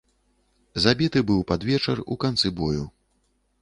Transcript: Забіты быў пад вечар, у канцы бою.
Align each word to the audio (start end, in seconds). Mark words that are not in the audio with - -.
Забіты 0.85 1.19
быў 1.29 1.45
пад 1.53 1.69
вечар, 1.71 1.97
у 2.15 2.21
канцы 2.25 2.47
бою. 2.63 2.83